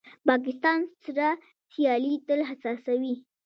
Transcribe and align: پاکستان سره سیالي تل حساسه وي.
پاکستان 0.27 0.79
سره 1.03 1.27
سیالي 1.71 2.13
تل 2.27 2.39
حساسه 2.49 2.93
وي. 3.01 3.15